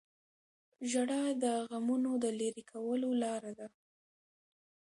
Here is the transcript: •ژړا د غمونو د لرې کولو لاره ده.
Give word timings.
•ژړا 0.89 1.23
د 1.43 1.45
غمونو 1.69 2.11
د 2.23 2.25
لرې 2.39 2.63
کولو 2.71 3.09
لاره 3.23 3.51
ده. 3.59 3.67